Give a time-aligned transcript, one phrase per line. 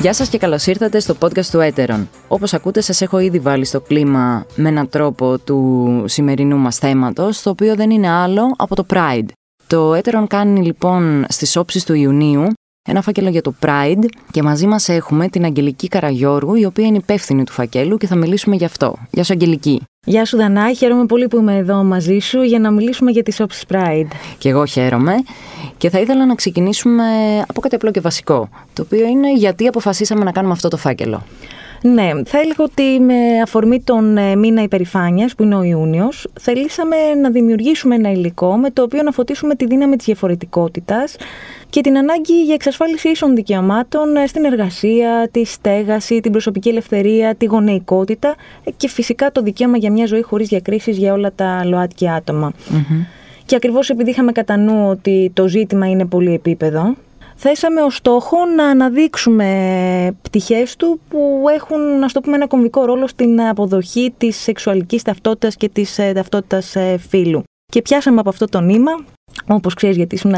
[0.00, 2.08] Γεια σας και καλώς ήρθατε στο podcast του Έτερον.
[2.28, 7.42] Όπως ακούτε σας έχω ήδη βάλει στο κλίμα με έναν τρόπο του σημερινού μας θέματος,
[7.42, 9.28] το οποίο δεν είναι άλλο από το Pride.
[9.66, 12.46] Το Έτερον κάνει λοιπόν στις όψεις του Ιουνίου
[12.90, 16.96] ένα φάκελο για το Pride και μαζί μας έχουμε την Αγγελική Καραγιώργου, η οποία είναι
[16.96, 18.96] υπεύθυνη του φακέλου και θα μιλήσουμε γι' αυτό.
[19.10, 19.82] Γεια σου Αγγελική.
[20.06, 23.40] Γεια σου Δανάη, χαίρομαι πολύ που είμαι εδώ μαζί σου για να μιλήσουμε για τις
[23.40, 24.08] όψεις Pride.
[24.38, 25.14] Και εγώ χαίρομαι
[25.76, 27.04] και θα ήθελα να ξεκινήσουμε
[27.48, 31.22] από κάτι απλό και βασικό, το οποίο είναι γιατί αποφασίσαμε να κάνουμε αυτό το φάκελο.
[31.82, 36.96] Ναι, θα έλεγα ότι με αφορμή τον ε, μήνα υπερηφάνειας, που είναι ο Ιούνιος, θελήσαμε
[37.22, 41.16] να δημιουργήσουμε ένα υλικό με το οποίο να φωτίσουμε τη δύναμη της διαφορετικότητας
[41.70, 47.34] και την ανάγκη για εξασφάλιση ίσων δικαιωμάτων ε, στην εργασία, τη στέγαση, την προσωπική ελευθερία,
[47.34, 48.34] τη γονεϊκότητα
[48.76, 52.52] και φυσικά το δικαίωμα για μια ζωή χωρίς διακρίσεις για όλα τα ΛΟΑΤΚΙ άτομα.
[53.46, 56.94] Και ακριβώς επειδή είχαμε κατά νου ότι το ζήτημα είναι πολύ επίπεδο,
[57.34, 63.06] θέσαμε ως στόχο να αναδείξουμε πτυχές του που έχουν, να το πούμε, ένα κομβικό ρόλο
[63.06, 67.42] στην αποδοχή της σεξουαλικής ταυτότητας και της ε, ταυτότητας ε, φύλου.
[67.70, 68.90] Και πιάσαμε από αυτό το νήμα,
[69.46, 70.34] όπως ξέρεις γιατί ήσουν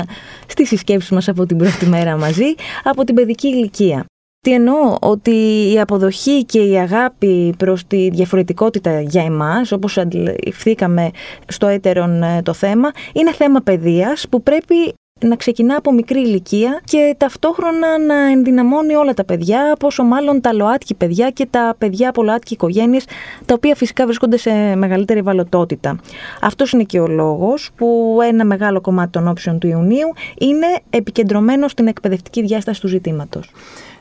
[0.47, 4.05] στις συσκέψεις μας από την πρώτη μέρα μαζί, από την παιδική ηλικία.
[4.41, 5.31] Τι εννοώ, ότι
[5.73, 11.11] η αποδοχή και η αγάπη προς τη διαφορετικότητα για εμάς, όπως αντιληφθήκαμε
[11.49, 14.95] στο έτερον ε, το θέμα, είναι θέμα παιδείας που πρέπει
[15.27, 20.53] να ξεκινά από μικρή ηλικία και ταυτόχρονα να ενδυναμώνει όλα τα παιδιά, πόσο μάλλον τα
[20.53, 23.05] ΛΟΑΤΚΙ παιδιά και τα παιδιά από ΛΟΑΤΚΙ οικογένειες,
[23.47, 26.01] τα οποία φυσικά βρίσκονται σε μεγαλύτερη ευαλωτότητα.
[26.41, 31.69] Αυτός είναι και ο λόγος που ένα μεγάλο κομμάτι των όψεων του Ιουνίου είναι επικεντρωμένο
[31.69, 33.51] στην εκπαιδευτική διάσταση του ζητήματος.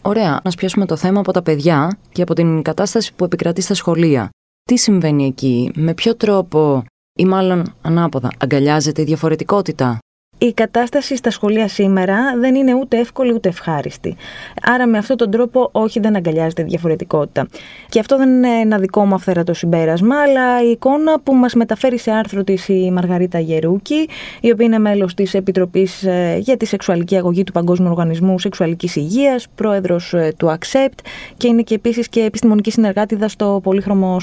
[0.02, 3.74] Ωραία, να σπιάσουμε το θέμα από τα παιδιά και από την κατάσταση που επικρατεί στα
[3.74, 4.30] σχολεία.
[4.64, 6.84] Τι συμβαίνει εκεί, με ποιο τρόπο
[7.20, 9.98] ή μάλλον ανάποδα, αγκαλιάζεται η διαφορετικότητα;
[10.44, 14.16] Η κατάσταση στα σχολεία σήμερα δεν είναι ούτε εύκολη ούτε ευχάριστη.
[14.62, 17.48] Άρα με αυτόν τον τρόπο όχι δεν αγκαλιάζεται διαφορετικότητα.
[17.90, 21.98] Και αυτό δεν είναι ένα δικό μου αυθέρατο συμπέρασμα, αλλά η εικόνα που μας μεταφέρει
[21.98, 24.10] σε άρθρο της η Μαργαρίτα Γερούκη,
[24.42, 28.96] η οποία είναι μέλος της Επιτροπής ε, για τη Σεξουαλική Αγωγή του Παγκόσμιου Οργανισμού Σεξουαλικής
[28.96, 31.06] Υγείας, πρόεδρος ε, του ACCEPT
[31.38, 34.18] και είναι και επίσης και επιστημονική συνεργάτηδα στο Πολύχρωμο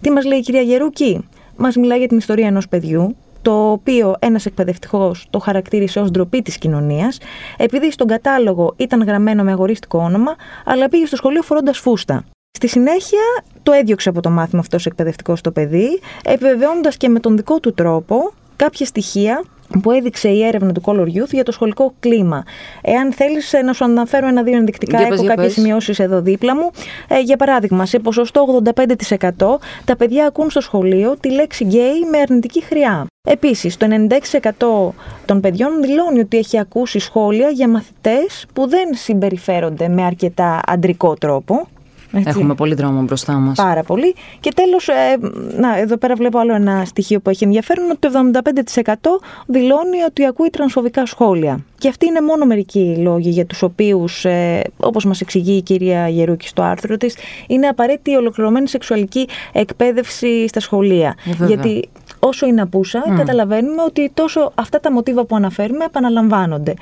[0.00, 3.16] Τι μας λέει η κυρία Γερούκη; Μας μιλάει για την ιστορία ενός παιδιού
[3.48, 7.18] το οποίο ένας εκπαιδευτικός το χαρακτήρισε ως ντροπή της κοινωνίας,
[7.56, 12.24] επειδή στον κατάλογο ήταν γραμμένο με αγορίστικο όνομα, αλλά πήγε στο σχολείο φορώντας φούστα.
[12.50, 13.20] Στη συνέχεια
[13.62, 17.60] το έδιωξε από το μάθημα αυτός ο εκπαιδευτικός στο παιδί, επιβεβαιώνοντας και με τον δικό
[17.60, 19.44] του τρόπο κάποια στοιχεία
[19.82, 22.44] που έδειξε η έρευνα του Color Youth για το σχολικό κλίμα.
[22.82, 26.70] Εάν θέλεις ε, να σου αναφέρω ένα-δύο ενδεικτικά, έχω κάποιες σημειώσεις εδώ δίπλα μου.
[27.08, 32.18] Ε, για παράδειγμα, σε ποσοστό 85% τα παιδιά ακούν στο σχολείο τη λέξη γκέι με
[32.18, 33.06] αρνητική χρειά.
[33.28, 39.88] Επίσης, το 96% των παιδιών δηλώνει ότι έχει ακούσει σχόλια για μαθητές που δεν συμπεριφέρονται
[39.88, 41.68] με αρκετά αντρικό τρόπο.
[42.12, 42.28] Έτσι.
[42.28, 43.56] Έχουμε πολύ δρόμο μπροστά μας.
[43.56, 44.14] Πάρα πολύ.
[44.40, 45.18] Και τέλος, ε,
[45.58, 50.24] να, εδώ πέρα βλέπω άλλο ένα στοιχείο που έχει ενδιαφέρον, ότι το 75% δηλώνει ότι
[50.24, 51.64] ακούει τρανσφοβικά σχόλια.
[51.78, 56.08] Και αυτοί είναι μόνο μερικοί λόγοι για τους οποίους, ε, όπως μας εξηγεί η κυρία
[56.08, 61.14] Γερούκη στο άρθρο της, είναι απαραίτητη η ολοκληρωμένη σεξουαλική εκπαίδευση στα σχολεία.
[61.40, 61.88] Ε, Γιατί
[62.18, 63.16] όσο είναι απούσα, mm.
[63.16, 66.74] καταλαβαίνουμε ότι τόσο αυτά τα μοτίβα που αναφέρουμε επαναλαμβάνονται.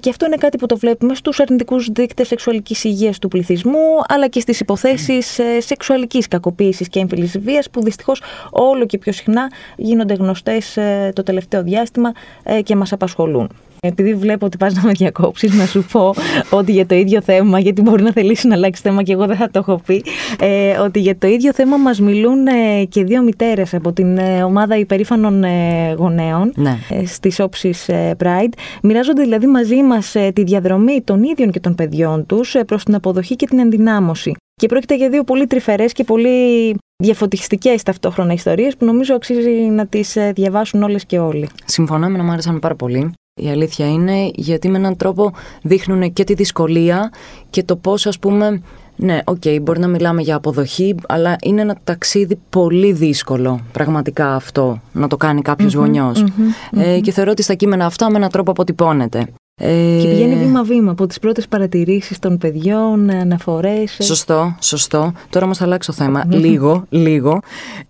[0.00, 4.28] Και αυτό είναι κάτι που το βλέπουμε στους αρνητικούς δείκτες σεξουαλικής υγείας του πληθυσμού, αλλά
[4.28, 5.42] και στις υποθέσεις mm.
[5.58, 11.22] σεξουαλικής κακοποίησης και έμφυλης βίας, που δυστυχώς όλο και πιο συχνά γίνονται γνωστές ε, το
[11.22, 12.12] τελευταίο διάστημα
[12.42, 13.48] ε, και μας απασχολούν.
[13.80, 16.14] Επειδή βλέπω ότι πας να με διακόψεις, να σου πω
[16.50, 19.36] ότι για το ίδιο θέμα, γιατί μπορεί να θελήσει να αλλάξει θέμα και εγώ δεν
[19.36, 20.04] θα το έχω πει,
[20.40, 24.42] ε, ότι για το ίδιο θέμα μας μιλούν ε, και δύο μητέρες από την ε,
[24.42, 26.78] ομάδα υπερήφανων ε, γονέων ναι.
[26.90, 27.86] ε, στις όψεις
[28.18, 28.52] Pride.
[28.82, 33.36] Μοιράζονται δηλαδή μαζί μας τη διαδρομή των ίδιων και των παιδιών τους προς την αποδοχή
[33.36, 34.34] και την ενδυνάμωση.
[34.54, 39.86] Και πρόκειται για δύο πολύ τρυφερές και πολύ διαφωτιστικές ταυτόχρονα ιστορίες που νομίζω αξίζει να
[39.86, 41.48] τις διαβάσουν όλες και όλοι.
[41.64, 43.12] Συμφωνώ, με να μου άρεσαν πάρα πολύ.
[43.38, 45.32] Η αλήθεια είναι γιατί με έναν τρόπο
[45.62, 47.10] δείχνουν και τη δυσκολία
[47.50, 48.62] και το πώς ας πούμε
[49.00, 54.34] ναι, OK, okay, μπορεί να μιλάμε για αποδοχή, αλλά είναι ένα ταξίδι πολύ δύσκολο, πραγματικά
[54.34, 56.24] αυτό, να το κάνει κάποιος γονιός.
[56.70, 59.26] ε, και θεωρώ ότι στα κείμενα αυτά με έναν τρόπο αποτυπώνεται.
[59.60, 59.98] Ε...
[60.00, 63.96] Και πηγαίνει βήμα-βήμα από τις πρώτες παρατηρήσεις των παιδιών, αναφορές.
[64.00, 65.12] Σωστό, σωστό.
[65.30, 66.24] Τώρα όμως θα αλλάξω θέμα.
[66.28, 67.40] λίγο, λίγο.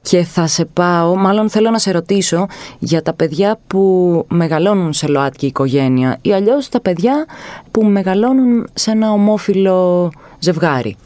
[0.00, 2.46] Και θα σε πάω, μάλλον θέλω να σε ρωτήσω
[2.78, 7.26] για τα παιδιά που μεγαλώνουν σε ΛΟΑΤΚΙ οικογένεια ή αλλιώς τα παιδιά
[7.70, 10.96] που μεγαλώνουν σε ένα ομόφυλο ζευγάρι.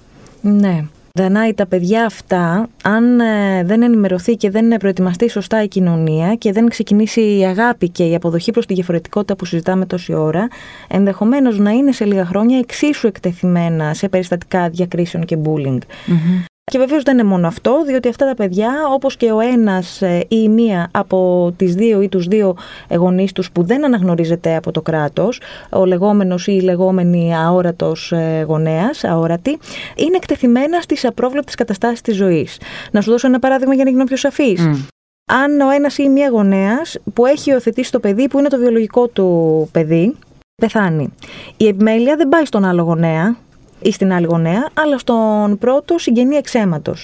[0.40, 0.84] Ναι.
[1.14, 6.52] Δανάει τα παιδιά αυτά, αν ε, δεν ενημερωθεί και δεν προετοιμαστεί σωστά η κοινωνία και
[6.52, 10.48] δεν ξεκινήσει η αγάπη και η αποδοχή προς τη διαφορετικότητα που συζητάμε τόση ώρα,
[10.88, 15.78] ενδεχομένως να είναι σε λίγα χρόνια εξίσου εκτεθειμένα σε περιστατικά διακρίσεων και bullying.
[16.64, 20.18] Και βεβαίως δεν είναι μόνο αυτό, διότι αυτά τα παιδιά, όπως και ο ένας ε,
[20.18, 22.56] ή η μία από τις δύο ή τους δύο
[22.90, 28.44] γονεί τους που δεν αναγνωρίζεται από το κράτος, ο λεγόμενος ή η λεγόμενη αόρατος ε,
[28.48, 29.58] γονέας, αόρατη,
[29.96, 32.60] είναι εκτεθειμένα στις απρόβλεπτες καταστάσεις της ζωής.
[32.90, 34.60] Να σου δώσω ένα παράδειγμα για να γίνω πιο σαφής.
[35.26, 38.58] Αν ο ένας ή η μία γονέας που έχει υιοθετήσει το παιδί, που είναι το
[38.58, 40.16] βιολογικό του παιδί,
[40.54, 41.12] πεθάνει.
[41.56, 43.36] Η επιμέλεια δεν πάει στον άλλο γονέα,
[43.82, 46.94] ή στην άλλη γονέα, αλλά στον πρώτο συγγενή εξαίματο.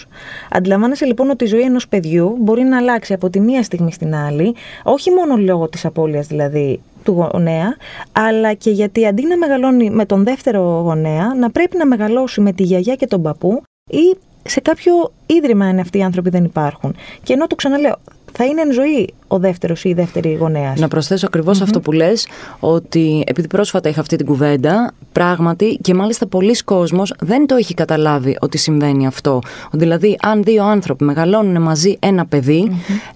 [0.51, 4.15] Αντιλαμβάνεσαι λοιπόν ότι η ζωή ενός παιδιού μπορεί να αλλάξει από τη μία στιγμή στην
[4.15, 7.77] άλλη, όχι μόνο λόγω της απώλειας δηλαδή του γονέα,
[8.13, 12.53] αλλά και γιατί αντί να μεγαλώνει με τον δεύτερο γονέα, να πρέπει να μεγαλώσει με
[12.53, 16.95] τη γιαγιά και τον παππού ή σε κάποιο ίδρυμα αν αυτοί οι άνθρωποι δεν υπάρχουν.
[17.23, 17.97] Και ενώ το ξαναλέω,
[18.41, 20.81] θα είναι εν ζωή ο δεύτερος ή η δεύτερη γονέας.
[20.81, 21.29] Να προσθέσω
[21.63, 22.29] αυτό που λες,
[22.61, 27.75] ότι επειδή πρόσφατα είχα αυτή την κουβέντα, πράγματι και μάλιστα πολλοί κόσμος δεν το έχει
[27.75, 29.39] καταλάβει ότι συμβαίνει αυτό.
[29.73, 32.27] Δηλαδή, αν δύο άνθρωποι μεγαλώνουν μαζί ένα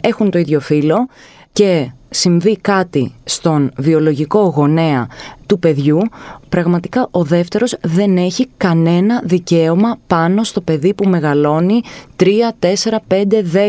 [0.01, 1.07] έχουν το ίδιο φίλο
[1.53, 5.07] και συμβεί κάτι στον βιολογικό γονέα
[5.53, 6.01] του παιδιού,
[6.49, 11.81] πραγματικά ο δεύτερος δεν έχει κανένα δικαίωμα πάνω στο παιδί που μεγαλώνει
[12.23, 12.27] 3,
[12.59, 12.67] 4,
[13.09, 13.69] 5, 10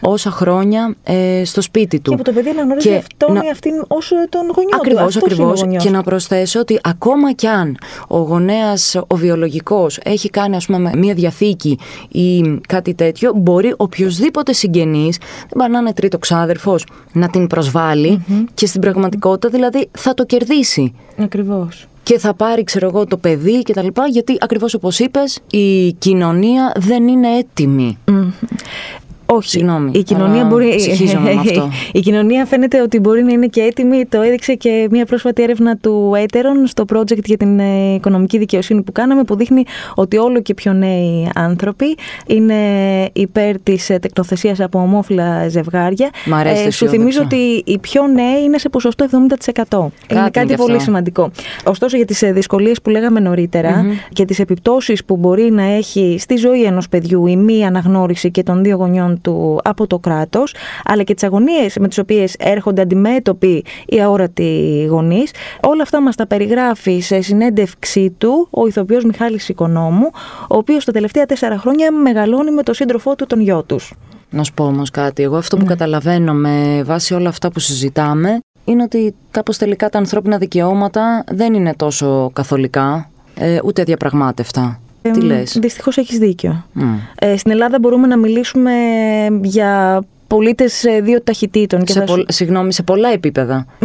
[0.00, 2.10] όσα χρόνια ε, στο σπίτι του.
[2.10, 5.20] Και που το παιδί αναγνωρίζει και αυτόν ή αυτήν όσο τον γονιό ακριβώς, του.
[5.24, 7.76] Ακριβώς, Και να προσθέσω ότι ακόμα κι αν
[8.08, 11.78] ο γονέας, ο βιολογικός, έχει κάνει ας πούμε μια διαθήκη
[12.08, 18.24] ή κάτι τέτοιο, μπορεί οποιοδήποτε συγγενής, δεν πάει να είναι τρίτο ξάδερφος, να την προσβαλει
[18.54, 20.94] και στην πραγματικότητα δηλαδή θα το κερδίσει.
[21.18, 25.40] Ακριβώς και θα πάρει, ξέρω εγώ, το παιδί και τα λοιπά, γιατί ακριβώς όπως είπες,
[25.50, 27.98] η κοινωνία δεν είναι έτοιμη.
[29.32, 29.48] Όχι.
[29.48, 29.90] Συγγνώμη.
[29.94, 30.74] Η κοινωνία, μπορεί...
[31.38, 31.70] αυτό.
[31.92, 34.06] η κοινωνία φαίνεται ότι μπορεί να είναι και έτοιμη.
[34.06, 38.82] Το έδειξε και μια πρόσφατη έρευνα του Έτερον στο project για την ε, οικονομική δικαιοσύνη
[38.82, 41.96] που κάναμε, που δείχνει ότι όλο και πιο νέοι άνθρωποι
[42.26, 42.54] είναι
[43.12, 46.10] υπέρ της ε, τεκνοθεσία από ομόφυλα ζευγάρια.
[46.26, 49.10] Μ' αρέσει ε, σου θυμίζω ότι οι πιο νέοι είναι σε ποσοστό 70%.
[49.46, 51.30] Κάτι είναι κάτι πολύ σημαντικό.
[51.64, 53.20] Ωστόσο, για τις ε, δυσκολίες που λέγαμε
[54.12, 58.42] και τις επιπτώσεις που μπορεί να έχει στη ζωή ενός παιδιού η μη αναγνώριση και
[58.42, 62.82] των δύο γονιών του από το κράτος, αλλά και τις αγωνίες με τις οποίες έρχονται
[62.82, 65.30] αντιμέτωποι οι αόρατοι γονείς.
[65.62, 70.10] Όλα αυτά μας τα περιγράφει σε συνέντευξή του ο ηθοποιός Μιχάλης Οικονόμου,
[70.48, 73.92] ο οποίος τα τελευταία τέσσερα χρόνια μεγαλώνει με τον σύντροφό του τον γιο τους.
[74.30, 75.22] Να σου πω όμως κάτι.
[75.22, 75.68] Εγώ αυτό που ναι.
[75.68, 81.54] καταλαβαίνω με βάση όλα αυτά που συζητάμε είναι ότι κάπως τελικά τα ανθρώπινα δικαιώματα δεν
[81.54, 84.80] είναι τόσο καθολικά, ε, ούτε αδιαπραγμάτευτα.
[85.02, 86.64] Τι λες; Δυστυχώς έχεις δίκιο.
[87.14, 88.72] Ε, στην Ελλάδα μπορούμε να μιλήσουμε
[89.42, 91.84] για πολίτες δύο ταχυτήτων.
[91.84, 92.24] Και σε θα...
[92.28, 93.16] Συγγνώμη, σε πολλά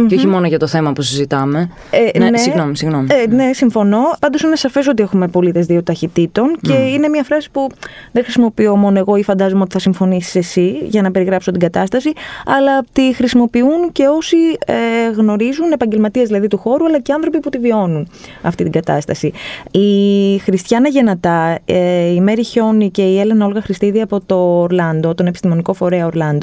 [0.08, 1.70] Και όχι μόνο για το θέμα που συζητάμε.
[1.90, 3.06] Ε, ναι, ναι, συγγνώμη, συγγνώμη.
[3.10, 3.98] Ε, ναι, συμφωνώ.
[4.20, 7.66] Πάντως είναι σαφές ότι έχουμε πολίτες δύο ταχυτήτων και είναι μια φράση που
[8.12, 12.12] δεν χρησιμοποιώ μόνο εγώ ή φαντάζομαι ότι θα συμφωνήσεις εσύ για να περιγράψω την κατάσταση,
[12.46, 14.36] αλλά τη χρησιμοποιούν και όσοι
[14.66, 14.74] ε,
[15.16, 18.08] γνωρίζουν, επαγγελματίες δηλαδή του χώρου, αλλά και άνθρωποι που τη βιώνουν
[18.42, 19.32] αυτή την κατάσταση.
[19.70, 25.14] Η Χριστιανά Γενατά, ε, η Μέρη Χιόνι και η Έλενα Όλγα Χριστίδη από το Ορλάντο,
[25.14, 26.35] τον επιστημονικό φορέα Ορλάντο,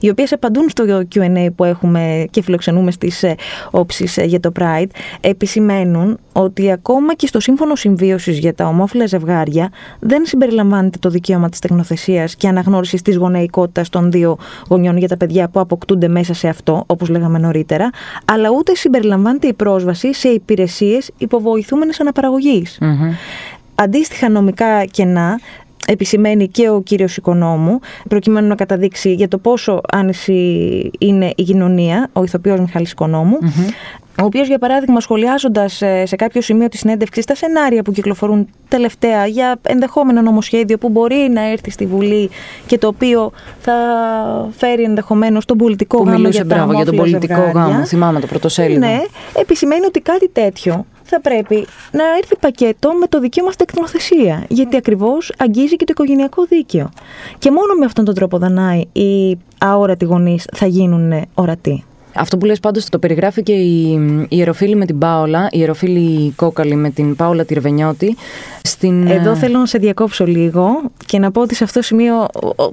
[0.00, 3.34] οι οποίες απαντούν στο QA που έχουμε και φιλοξενούμε στις ε,
[3.70, 4.90] όψεις ε, για το Pride,
[5.20, 9.68] επισημαίνουν ότι ακόμα και στο σύμφωνο συμβίωσης για τα ομόφυλα ζευγάρια
[10.00, 14.38] δεν συμπεριλαμβάνεται το δικαίωμα της τεχνοθεσίας και αναγνώρισης της γονεϊκότητας των δύο
[14.68, 17.90] γονιών για τα παιδιά που αποκτούνται μέσα σε αυτό, όπως λέγαμε νωρίτερα,
[18.24, 22.78] αλλά ούτε συμπεριλαμβάνεται η πρόσβαση σε υπηρεσίες υποβοηθούμενη αναπαραγωγής.
[23.74, 25.40] Αντίστοιχα νομικά κενά
[25.86, 32.10] επισημαίνει και ο κύριος Οικονόμου, προκειμένου να καταδείξει για το πόσο άνηση είναι η κοινωνία,
[32.12, 32.94] ο ηθοποιός Μιχάλης
[34.22, 38.48] ο οποίος, για παράδειγμα, σχολιάζοντας ε, σε κάποιο σημείο τη συνέντευξη τα σενάρια που κυκλοφορούν
[38.68, 42.30] τελευταία για ενδεχόμενο νομοσχέδιο που μπορεί να έρθει στη Βουλή
[42.66, 43.74] και το οποίο θα
[44.56, 46.16] φέρει ενδεχομένως τον πολιτικό που γάμο.
[46.16, 47.62] Μιλούσε για, μπράβο, για τον πολιτικό ζευγάρια.
[47.62, 48.86] γάμο, θυμάμαι το πρωτοσέλιδο.
[48.86, 48.98] Ναι,
[49.34, 54.44] επισημαίνει ότι κάτι τέτοιο θα πρέπει να έρθει πακέτο με το δικαίωμα στην εκτρονοθεσία.
[54.48, 56.90] Γιατί ακριβώς αγγίζει και το οικογενειακό δίκαιο.
[57.38, 61.84] Και μόνο με αυτόν τον τρόπο, Δανάη, οι αόρατοι γονείς θα γίνουν ορατοί.
[62.14, 63.90] Αυτό που λες πάντως το περιγράφει και η,
[64.22, 68.16] η Ιεροφίλη με την Πάολα, η Ιεροφίλη Κόκαλη με την Πάολα Τυρβενιώτη.
[68.62, 69.06] Στην...
[69.06, 70.66] Εδώ θέλω να σε διακόψω λίγο
[71.06, 72.26] και να πω ότι σε αυτό το σημείο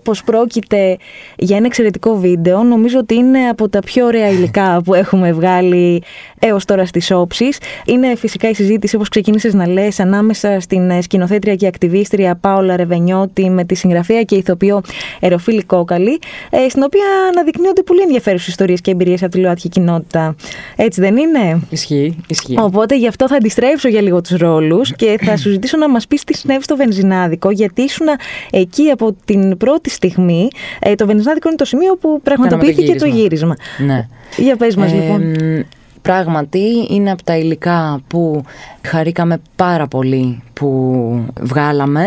[0.04, 0.98] πως πρόκειται
[1.38, 2.64] για ένα εξαιρετικό βίντεο.
[2.64, 6.04] Νομίζω ότι είναι από τα πιο ωραία υλικά που έχουμε βγάλει
[6.40, 7.58] έως τώρα στις όψεις.
[7.86, 13.50] Είναι φυσικά η συζήτηση όπως ξεκίνησες να λες ανάμεσα στην σκηνοθέτρια και ακτιβίστρια Πάολα Ρεβενιώτη
[13.50, 14.82] με τη συγγραφέα και ηθοποιό
[15.20, 20.36] Εροφίλη Κόκαλη, ε, στην οποία αναδεικνύονται πολύ ενδιαφέρουσες ιστορίες και εμπειρίες από τη ΛΟΑΤΚΙ κοινότητα.
[20.76, 22.56] Έτσι δεν είναι; Ισχύει, ισχύει.
[22.60, 26.08] Οπότε γι' αυτό θα αντιστρέψω για λίγο τους ρόλους και θα σου ζητήσω να μας
[26.08, 28.08] πεις τι συνέβη στο βενζινάδικο, γιατί ήσουν
[28.52, 30.48] εκεί από την πρώτη στιγμή.
[30.80, 33.56] Ε, το βενζινάδικο είναι το σημείο που πραγματοποιήθηκε το γύρισμα.
[33.86, 34.08] Ναι.
[34.38, 35.36] Για πες μας Ε, λοιπόν.
[36.02, 38.44] Πράγματι είναι από τα υλικά που
[38.88, 42.06] χαρήκαμε πάρα πολύ που βγάλαμε.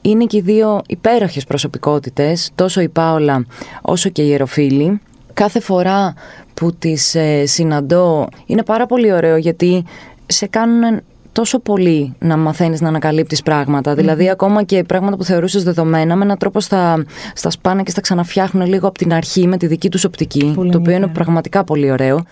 [0.00, 3.46] Είναι και οι δύο υπέροχες προσωπικότητες, τόσο η Πάολα
[3.82, 5.00] όσο και η Ιεροφίλη.
[5.34, 6.14] Κάθε φορά
[6.54, 9.84] που τις ε, συναντώ είναι πάρα πολύ ωραίο γιατί
[10.26, 11.00] σε κάνουν
[11.32, 13.94] τόσο πολύ να μαθαίνεις να ανακαλύπτεις πράγματα.
[13.94, 18.00] Δηλαδή ακόμα και πράγματα που θεωρούσες δεδομένα με έναν τρόπο στα, στα σπάνε και στα
[18.00, 21.12] ξαναφτιάχνουν λίγο από την αρχή με τη δική τους οπτική, Πολύ το οποίο είναι ενδιαφέρον.
[21.12, 22.24] πραγματικά πολύ ωραίο.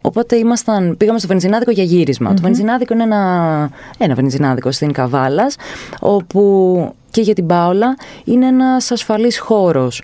[0.00, 5.56] Οπότε ήμασταν, πήγαμε στο βενζινάδικο για γυρισμα Το βενζινάδικο είναι ένα, ένα βενζινάδικο στην Καβάλας,
[6.00, 10.02] όπου και για την Πάολα είναι ένας ασφαλής χώρος.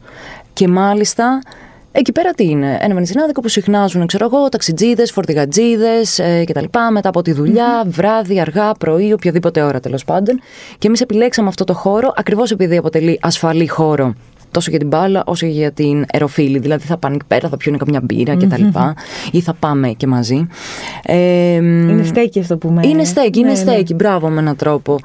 [0.53, 1.41] Και μάλιστα
[1.95, 6.65] Εκεί πέρα τι είναι, ένα βενζινάδικο που συχνάζουν, ξέρω εγώ, ταξιτζίδες, φορτηγατζίδες ε, κτλ.
[6.93, 10.41] Μετά από τη δουλειά, βράδυ, αργά, πρωί, οποιαδήποτε ώρα τέλος πάντων.
[10.79, 14.15] Και εμείς επιλέξαμε αυτό το χώρο ακριβώς επειδή αποτελεί ασφαλή χώρο
[14.53, 16.59] τόσο για την μπάλα όσο και για την αεροφίλη.
[16.59, 18.63] Δηλαδή θα πάνε εκεί πέρα, θα πιούν καμιά μπύρα κτλ.
[19.31, 20.47] Ή θα πάμε και μαζί.
[21.03, 22.87] Ε, Είναι στέκι αυτό που με.
[22.87, 23.73] είναι στέκι, είναι Ναι, ναι.
[23.73, 23.95] στέκι.
[23.95, 24.99] Μπράβο με έναν τρόπο.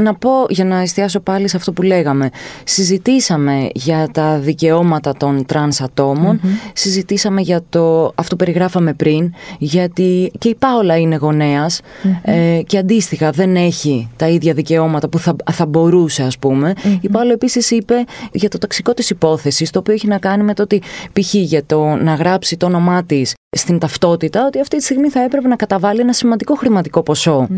[0.00, 2.30] Να πω, για να εστιάσω πάλι σε αυτό που λέγαμε.
[2.64, 6.40] Συζητήσαμε για τα δικαιώματα των τρανς ατομων
[6.72, 11.80] Συζητήσαμε για το, αυτό που περιγράφαμε πριν, γιατί και η Πάολα είναι γονέας,
[12.22, 17.08] ε, και αντίστοιχα δεν έχει τα ίδια δικαιώματα που θα, θα μπορούσε ας πουμε Η
[17.08, 17.94] Πάολα επίσης είπε
[18.32, 21.34] για το ταξικό της υπόθεσης, το οποίο έχει να κάνει με το ότι π.χ.
[21.34, 25.48] για το να γράψει το όνομά της στην ταυτότητα, ότι αυτή τη στιγμή θα έπρεπε
[25.48, 27.48] να καταβάλει ένα σημαντικό χρηματικό ποσό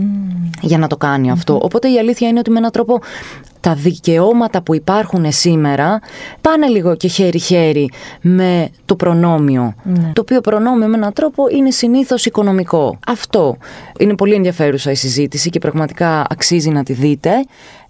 [0.60, 1.60] για να το κάνει αυτό.
[1.62, 3.00] Οπότε η αλήθεια είναι ότι με έναν τρόπο
[3.60, 6.00] τα δικαιώματα που υπάρχουν σήμερα
[6.40, 9.74] πάνε λίγο και χέρι-χέρι με το προνόμιο.
[9.82, 10.10] Ναι.
[10.12, 12.98] Το οποίο προνόμιο με έναν τρόπο είναι συνήθως οικονομικό.
[13.06, 13.56] Αυτό
[13.98, 17.30] είναι πολύ ενδιαφέρουσα η συζήτηση και πραγματικά αξίζει να τη δείτε.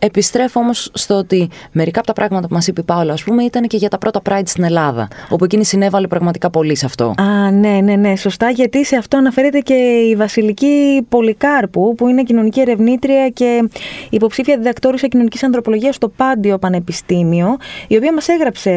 [0.00, 3.42] Επιστρέφω όμως στο ότι μερικά από τα πράγματα που μας είπε η Πάολα, ας πούμε,
[3.42, 7.14] ήταν και για τα πρώτα Pride στην Ελλάδα, όπου εκείνη συνέβαλε πραγματικά πολύ σε αυτό.
[7.16, 9.74] Α, ναι, ναι, ναι, σωστά, γιατί σε αυτό αναφέρεται και
[10.10, 13.68] η Βασιλική Πολυκάρπου, που είναι κοινωνική ερευνήτρια και
[14.10, 17.56] υποψήφια διδακτόρησα κοινωνικής ανθρωπολογίας στο Πάντιο Πανεπιστήμιο,
[17.88, 18.72] η οποία μας έγραψε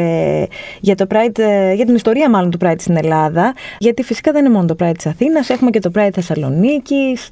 [0.79, 4.45] για, το Pride, ε, για την ιστορία μάλλον του Pride στην Ελλάδα, γιατί φυσικά δεν
[4.45, 7.27] είναι μόνο το Pride της Αθήνας, έχουμε και το Pride Θεσσαλονίκης,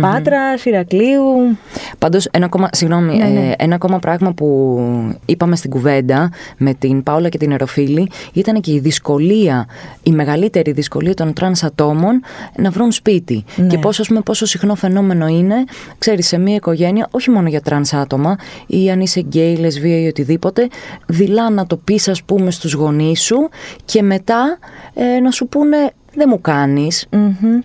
[0.00, 1.58] Πάτρας, Ηρακλείου.
[1.98, 3.48] Πάντως, ένα ακόμα, συγγνώμη, Ναι, ναι.
[3.48, 4.78] ε, ένα ακόμα πράγμα που
[5.24, 9.66] είπαμε στην κουβέντα με την Πάολα και την Εροφίλη ήταν και η δυσκολία,
[10.02, 12.22] η μεγαλύτερη δυσκολία των τρανς ατόμων
[12.56, 13.44] να βρουν σπίτι.
[13.56, 13.66] Ναι.
[13.66, 15.54] Και πόσο, ας πούμε, πόσο συχνό φαινόμενο είναι,
[15.98, 20.06] ξέρεις, σε μια οικογένεια, όχι μόνο για τρανς άτομα, ή αν είσαι γκέι, λεσβία ή
[20.06, 20.68] οτιδήποτε,
[21.06, 23.48] δειλά να το πεις, ας πούμε, στους γονείς σου
[23.84, 24.58] και μετά
[24.94, 25.92] ε, να σου πούνε.
[26.14, 27.06] Δεν μου κάνεις,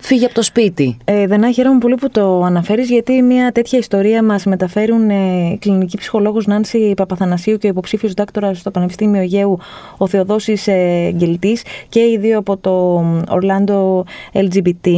[0.00, 0.96] φύγε από το σπίτι.
[1.04, 5.58] Ε, Δανά, χαίρομαι πολύ που το αναφέρεις γιατί μια τέτοια ιστορία μας μεταφέρουν ε, η
[5.60, 9.58] κλινική ψυχολόγος Νάνση Παπαθανασίου και ο υποψήφιος διδάκτορας στο Πανεπιστήμιο Αιγαίου
[9.96, 14.88] ο Θεοδόσης ε, Γκελτής και οι δύο από το Ορλάντο LGBT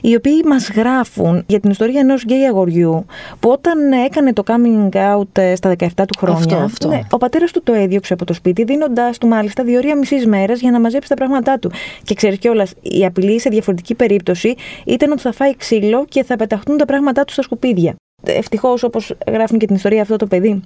[0.00, 3.06] οι οποίοι μας γράφουν για την ιστορία ενός γκέι αγοριού
[3.40, 6.88] που όταν έκανε το coming out ε, στα 17 του χρόνια Αυτό, αυτό.
[6.88, 10.60] ναι, ο πατέρας του το έδιωξε από το σπίτι δίνοντάς του μάλιστα διορία μισής μέρας
[10.60, 11.70] για να μαζέψει τα πράγματά του
[12.02, 14.54] και ξέρεις κιόλας η απειλή σε διαφορετική περίπτωση
[14.86, 17.94] ήταν ότι θα φάει ξύλο και θα πεταχτούν τα πράγματά του στα σκουπίδια.
[18.26, 20.62] Ευτυχώς, όπως γράφουν και την ιστορία αυτό το παιδί,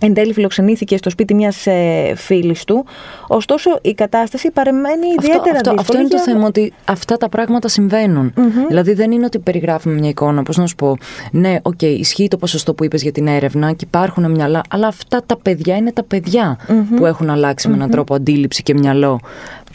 [0.00, 2.84] εν τέλει φιλοξενήθηκε στο σπίτι μιας ε, φίλης του.
[3.28, 6.00] Ωστόσο, η κατάσταση παραμένει ιδιαίτερα αυτό, αυτό, αυτό δύσκολη.
[6.00, 8.32] είναι το για- θέμα, ότι αυτά τα πράγματα συμβαίνουν.
[8.68, 10.96] Δηλαδή δεν είναι ότι περιγράφουμε μια εικόνα, πώς να σου πω.
[11.32, 15.22] Ναι, οκ, ισχύει το ποσοστό που είπες για την έρευνα και υπάρχουν μυαλά, αλλά αυτά
[15.26, 16.58] τα παιδιά είναι τα παιδια
[16.96, 19.20] που έχουν αλλάξει με έναν τρόπο αντίληψη και μυαλό.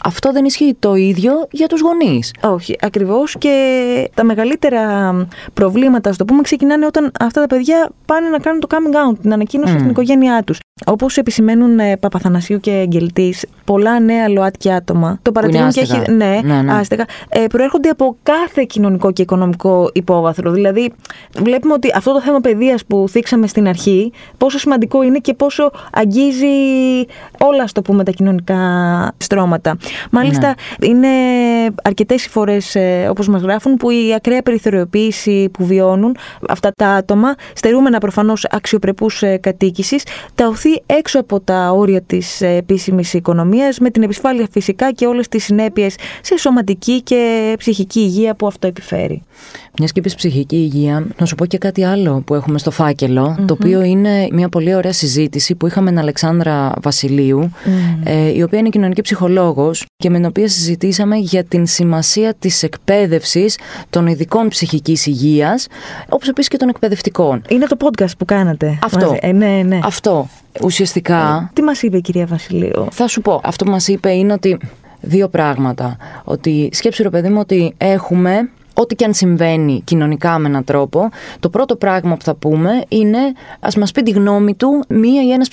[0.06, 2.34] Αυτό δεν ισχύει το ίδιο για τους γονείς.
[2.42, 3.36] Όχι, ακριβώς.
[3.38, 5.12] Και τα μεγαλύτερα
[5.54, 9.18] προβλήματα, ας το πούμε, ξεκινάνε όταν αυτά τα παιδιά πάνε να κάνουν το coming out,
[9.20, 10.58] την ανακοίνωση στην οικογένειά τους.
[10.86, 16.10] Όπως επισημαίνουν ε, Παπαθανασίου και Εγγελτή, πολλά νέα ΛΟΑΤΚΙ άτομα, το παρατηρούν και έχει.
[16.10, 16.72] Ναι, ναι, ναι.
[16.72, 20.50] άστεγα, ε, προέρχονται από κάθε κοινωνικό και οικονομικό υπόβαθρο.
[20.50, 20.92] Δηλαδή,
[21.38, 25.70] βλέπουμε ότι αυτό το θέμα παιδείας που θίξαμε στην αρχή, πόσο σημαντικό είναι και πόσο
[25.92, 26.46] αγγίζει
[27.38, 28.58] όλα, στο πούμε, τα κοινωνικά
[29.16, 29.76] στρώματα.
[30.10, 30.88] Μάλιστα, ναι.
[30.88, 31.08] είναι
[31.82, 36.16] αρκετές οι φορές, ε, όπως μας γράφουν, που η ακραία περιθωριοποίηση που βιώνουν
[36.48, 40.02] αυτά τα άτομα, στερούμενα προφανώς αξιοπρεπούς ε, κατοίκησης,
[40.34, 40.48] τα
[40.86, 45.96] έξω από τα όρια της επίσημης οικονομίας με την επισφάλεια φυσικά και όλες τις συνέπειες
[46.22, 49.22] σε σωματική και ψυχική υγεία που αυτό επιφέρει.
[49.78, 53.54] Μιας και ψυχική υγεία, να σου πω και κάτι άλλο που έχουμε στο φακελο το
[53.54, 57.50] οποίο είναι μια πολύ ωραία συζήτηση που είχαμε με την Αλεξάνδρα Βασιλείου,
[58.04, 62.62] ε, η οποία είναι κοινωνική ψυχολόγος και με την οποία συζητήσαμε για την σημασία της
[62.62, 63.58] εκπαίδευσης
[63.90, 65.66] των ειδικών ψυχικής υγείας,
[66.08, 67.42] όπως επίσης και των εκπαιδευτικών.
[67.48, 68.78] Είναι το podcast που κάνατε.
[68.82, 69.16] Αυτό.
[69.20, 69.78] Ε, ναι, ναι.
[69.82, 70.28] Αυτό.
[70.62, 71.48] Ουσιαστικά.
[71.48, 73.40] Ε, τι μας είπε η κυρία Βασιλείου; Θα σου πω.
[73.44, 74.58] Αυτό που μας είπε είναι ότι
[75.00, 75.96] δύο πράγματα.
[76.24, 81.08] Ότι σκέψου ρε παιδί μου ότι έχουμε ό,τι και αν συμβαίνει κοινωνικά με έναν τρόπο,
[81.40, 83.18] το πρώτο πράγμα που θα πούμε είναι
[83.60, 85.48] ας μας πει τη γνώμη του μία ή ένας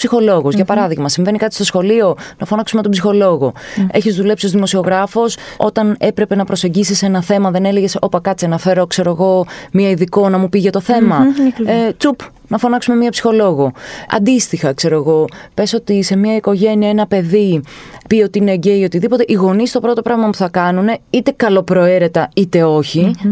[0.49, 3.53] Για παράδειγμα, συμβαίνει κάτι στο σχολείο, να φωνάξουμε τον ψυχολόγο.
[3.55, 3.87] Mm-hmm.
[3.91, 8.57] Έχεις δουλέψει ως δημοσιογράφος, όταν έπρεπε να προσεγγίσεις ένα θέμα, δεν έλεγες, Όπα, κάτσε να
[8.57, 11.17] φέρω, ξέρω εγώ, μία ειδικό να μου πει για το θέμα.
[11.65, 12.19] Ε, τσουπ,
[12.51, 13.71] να φωνάξουμε μία ψυχολόγο.
[14.09, 17.61] Αντίστοιχα, ξέρω εγώ, πες ότι σε μία οικογένεια ένα παιδί
[18.07, 21.31] πει ότι είναι γκέι ή οτιδήποτε, οι γονείς το πρώτο πράγμα που θα κάνουν, είτε
[21.31, 22.63] καλοπροαίρετα είτε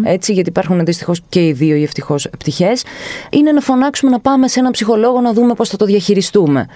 [0.04, 2.84] έτσι, γιατί υπάρχουν δυστυχώ και οι δύο οι ευτυχώς πτυχές,
[3.30, 6.68] είναι να φωνάξουμε να πάμε σε έναν ψυχολόγο να δούμε πώς θα το διαχειριστούμε.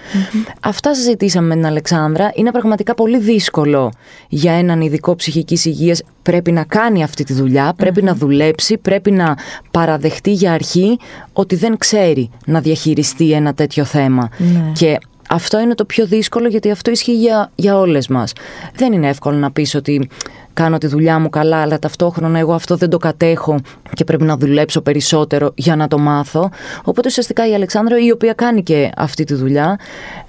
[0.60, 2.30] Αυτά συζητήσαμε με την Αλεξάνδρα.
[2.34, 3.92] Είναι πραγματικά πολύ δύσκολο
[4.28, 6.02] για έναν ειδικό ψυχικής υγείας.
[6.24, 9.36] Πρέπει να κάνει αυτή τη δουλειά, να δουλέψει, πρέπει να
[9.70, 10.98] παραδεχτεί για αρχή
[11.32, 14.28] ότι δεν ξέρει να διαχειριστεί ένα τέτοιο θέμα.
[14.38, 14.72] Ναι.
[14.72, 18.32] Και αυτό είναι το πιο δύσκολο γιατί αυτό ισχύει για, για όλες μας.
[18.74, 20.08] Δεν είναι εύκολο να πεις ότι
[20.52, 23.58] κάνω τη δουλειά μου καλά, αλλά ταυτόχρονα εγώ αυτό δεν το κατέχω
[23.92, 26.50] και πρέπει να δουλέψω περισσότερο για να το μάθω.
[26.84, 29.78] Οπότε ουσιαστικά η Αλεξάνδρα, η οποία κάνει και αυτή τη δουλειά,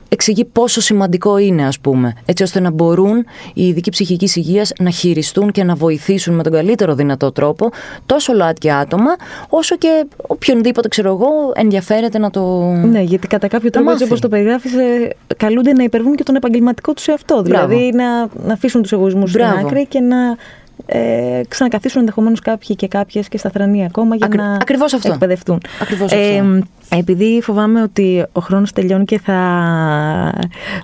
[0.10, 4.90] εξηγεί πόσο σημαντικό είναι, ας πούμε, έτσι ώστε να μπορούν οι ειδικοί ψυχικής υγείας να
[4.90, 7.70] χειριστούν και να βοηθήσουν με τον καλύτερο δυνατό τρόπο
[8.06, 9.16] τόσο ΛΟΑΤΚΙ άτομα,
[9.50, 12.62] όσο και οποιονδήποτε, ξέρω εγώ, ενδιαφέρεται να το.
[12.72, 16.36] Ναι, γιατί κατά κάποιο τρόπο, έτσι όπως το περιγράφεις, ε, καλούνται να υπερβούν και τον
[16.36, 17.42] επαγγελματικό τους εαυτό.
[17.42, 20.38] Δηλαδή να, να αφήσουν τους εγωισμούς στην άκρη και να
[20.86, 24.58] ε, ξανακαθίσουν ενδεχομένως κάποιοι και κάποιες και στα θρανία ακόμα για να
[24.94, 25.12] αυτό.
[25.12, 25.62] εκπαιδευτούν.
[25.82, 26.64] Ακριβώς αυτό.
[26.90, 29.40] Επειδή φοβάμαι ότι ο χρόνος τελειώνει και θα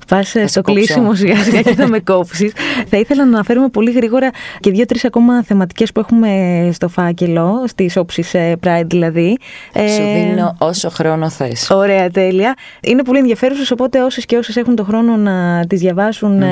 [0.08, 2.54] πας στο κλείσιμο σιγά σιγά και θα με κόψεις,
[2.88, 7.98] θα ήθελα να αναφέρουμε πολύ γρήγορα και δύο-τρεις ακόμα θεματικές που έχουμε στο φάκελο, στις
[7.98, 9.38] όψεις ε, Pride δηλαδή.
[9.74, 11.70] Σου ε, δίνω όσο χρόνο θες.
[11.70, 12.56] Ωραία, τέλεια.
[12.82, 16.44] Είναι πολύ ενδιαφέρουσες, οπότε όσες και όσες έχουν το χρόνο να τις διαβασουν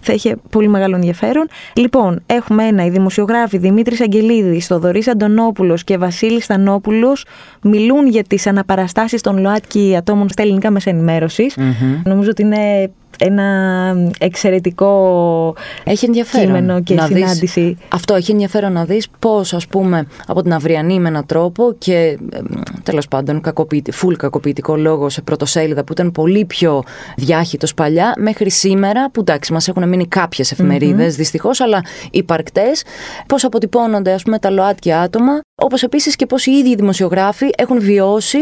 [0.00, 1.46] θα έχει πολύ μεγάλο ενδιαφέρον.
[1.74, 7.24] Λοιπόν, έχουμε ένα, οι δημοσιογράφοι Δημήτρης Αγγελίδης, Θοδωρής Αντωνόπουλος και Βασίλης Στανόπουλος
[7.60, 10.90] μιλούν για τις αναπαραστάσεις στάσει των ΛΟΑΤΚΙ ατόμων στα ελληνικά μέσα
[12.04, 17.60] Νομίζω ότι είναι ένα εξαιρετικό έχει ενδιαφέρον κείμενο και να συνάντηση.
[17.60, 21.74] Δεις, αυτό έχει ενδιαφέρον να δεις πώς ας πούμε από την αυριανή με έναν τρόπο
[21.78, 22.18] και
[22.82, 26.82] τέλος πάντων κακοποιητικό, φουλ κακοποιητικό λόγο σε πρωτοσέλιδα που ήταν πολύ πιο
[27.16, 31.16] διάχυτος παλιά μέχρι σήμερα που εντάξει μας έχουν μείνει κάποιες εφημερίδες mm-hmm.
[31.16, 32.82] δυστυχώς αλλά υπαρκτές
[33.26, 37.80] πώς αποτυπώνονται ας πούμε τα ΛΟΑΤΚΙ άτομα όπως επίσης και πώς οι ίδιοι δημοσιογράφοι έχουν
[37.80, 38.38] βιώσει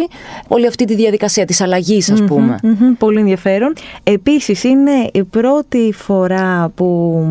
[0.48, 2.56] όλη αυτή τη διαδικασία της αλλαγής ας πούμε.
[2.98, 3.72] Πολύ ενδιαφέρον.
[4.02, 7.24] Επίσης είναι η πρώτη φορά που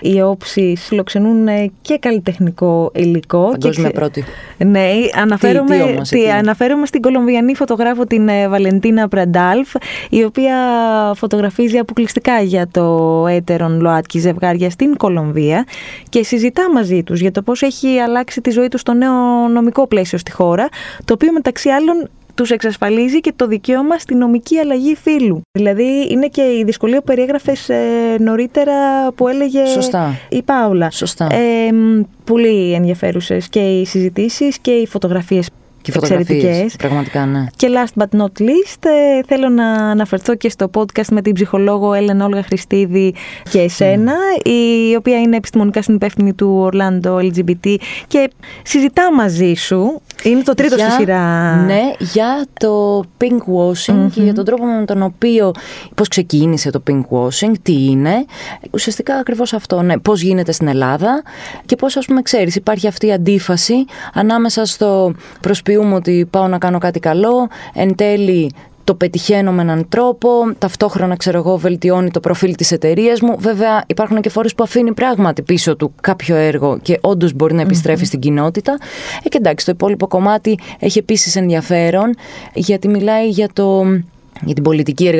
[0.00, 1.48] οι όψεις φιλοξενούν
[1.82, 3.48] και καλλιτεχνικό υλικό.
[3.50, 3.94] Παγκόσμια και...
[3.94, 4.24] πρώτη.
[4.58, 9.74] Ναι, αναφέρομαι, τι, τι, αναφέρομαι στην κολομβιανή φωτογράφο την ε, Βαλεντίνα Πραντάλφ,
[10.10, 10.56] η οποία
[11.14, 15.64] φωτογραφίζει αποκλειστικά για το έτερον ΛΟΑΤΚΙ ζευγάρια στην Κολομβία
[16.08, 19.86] και συζητά μαζί τους για το πώς έχει αλλάξει τη ζωή τους στο νέο νομικό
[19.86, 20.68] πλαίσιο στη χώρα,
[21.04, 25.40] το οποίο μεταξύ άλλων τους εξασφαλίζει και το δικαίωμα στη νομική αλλαγή φύλου.
[25.52, 30.14] Δηλαδή είναι και η δυσκολία που περιέγραφες ε, νωρίτερα που έλεγε Σωστά.
[30.28, 30.90] η Πάουλα.
[30.90, 31.26] Σωστά.
[31.30, 31.70] Ε,
[32.24, 35.48] πολύ ενδιαφέρουσες και οι συζητήσεις και οι φωτογραφίες
[35.92, 37.46] και Πραγματικά, ναι.
[37.56, 41.92] Και last but not least, ε, θέλω να αναφερθώ και στο podcast με την ψυχολόγο
[41.92, 43.14] Έλενα Όλγα Χριστίδη
[43.50, 48.30] και εσένα, η οποία είναι επιστημονικά συνυπεύθυνη του Ορλάντο LGBT και
[48.62, 51.56] συζητά μαζί σου είναι το τρίτο για, στη σειρά.
[51.56, 55.52] Ναι, για το pink washing και για τον τρόπο με τον οποίο.
[55.94, 58.24] Πώς ξεκίνησε το pink washing, τι είναι.
[58.70, 59.82] Ουσιαστικά ακριβώς αυτό.
[59.82, 61.22] Ναι, πώς γίνεται στην Ελλάδα
[61.66, 65.14] και πώς, ας πούμε, ξέρεις, υπάρχει αυτή η αντίφαση ανάμεσα στο
[65.76, 68.52] προσποιούμε ότι πάω να κάνω κάτι καλό, εν τέλει
[68.84, 73.36] το πετυχαίνω με έναν τρόπο, ταυτόχρονα ξέρω εγώ βελτιώνει το προφίλ της εταιρείας μου.
[73.38, 77.60] Βέβαια υπάρχουν και φορές που αφήνει πράγματι πίσω του κάποιο έργο και όντως μπορεί να
[77.62, 78.78] επιστρεφει στην κοινότητα.
[79.22, 82.14] Ε, και εντάξει, το υπόλοιπο κομμάτι έχει επίσης ενδιαφέρον
[82.54, 83.84] γιατί μιλάει για το
[84.44, 85.10] για την πολιτική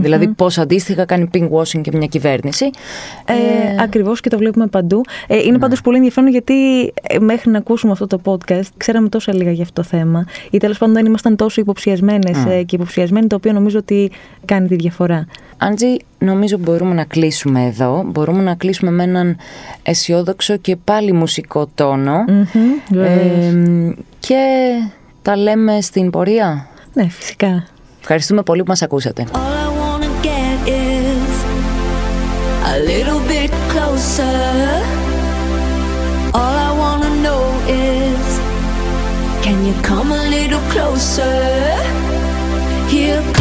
[0.00, 2.70] Δηλαδή, πώς αντίστοιχα κάνει pink washing και μια κυβέρνηση.
[3.24, 3.82] Ε, ε...
[3.82, 5.00] Ακριβώς και το βλέπουμε παντού.
[5.26, 5.58] Ε, είναι ναι.
[5.58, 9.62] πάντως πολύ ενδιαφέρον γιατί ε, μέχρι να ακούσουμε αυτό το podcast ξέραμε τόσα λίγα για
[9.62, 10.26] αυτό το θέμα.
[10.50, 12.62] Ή τέλος πάντων δεν ήμασταν τόσο υποψιασμένες mm.
[12.66, 14.10] και υποψιασμένοι, το οποίο νομίζω ότι
[14.44, 15.26] κάνει τη διαφορά.
[15.56, 18.04] Άντζη, νομίζω μπορούμε να κλείσουμε εδώ.
[18.06, 19.36] Μπορούμε να κλείσουμε με έναν
[19.82, 21.68] αισιόδοξο και πάλι μουσικό
[24.20, 24.36] και
[25.22, 26.68] τα λέμε στην πορεία.
[26.92, 27.66] Ναι, φυσικά.
[28.10, 29.24] Ευχαριστούμε πολύ που μας ακούσατε.
[39.44, 41.36] Can you come a little closer?
[42.92, 43.37] Here